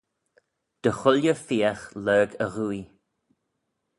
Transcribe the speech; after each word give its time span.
Dy 0.81 0.91
chooilley 0.99 1.37
feeagh 1.45 1.83
lurg 2.03 2.31
e 2.45 2.45
ghooie. 2.53 2.85